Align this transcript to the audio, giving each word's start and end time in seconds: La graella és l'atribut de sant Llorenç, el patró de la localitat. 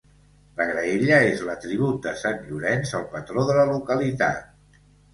La 0.61 0.65
graella 0.69 1.19
és 1.25 1.43
l'atribut 1.51 2.01
de 2.07 2.15
sant 2.23 2.41
Llorenç, 2.49 2.97
el 3.03 3.07
patró 3.15 3.47
de 3.53 3.63
la 3.63 3.71
localitat. 3.77 4.85